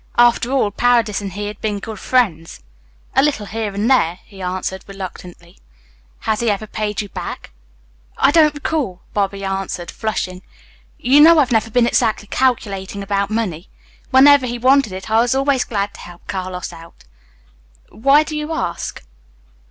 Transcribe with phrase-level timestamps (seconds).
[0.17, 2.63] After all, Paredes and he had been good friends.
[3.15, 5.59] "A little here and there," he answered reluctantly.
[6.21, 7.51] "Has he ever paid you back?"
[8.17, 10.41] "I don't recall," Bobby answered, flushing.
[10.97, 13.69] "You know I've never been exactly calculating about money.
[14.09, 17.03] Whenever he wanted it I was always glad to help Carlos out.
[17.89, 19.05] Why do you ask?"